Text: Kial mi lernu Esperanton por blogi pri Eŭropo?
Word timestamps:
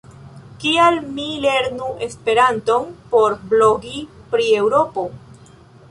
Kial 0.61 0.95
mi 1.17 1.25
lernu 1.43 1.91
Esperanton 2.07 2.91
por 3.13 3.39
blogi 3.53 4.05
pri 4.33 4.53
Eŭropo? 4.65 5.07